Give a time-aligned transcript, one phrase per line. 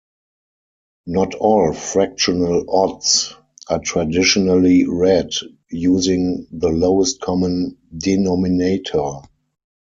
[1.05, 3.35] Not all fractional odds
[3.69, 5.29] are traditionally read
[5.69, 9.17] using the lowest common denominator.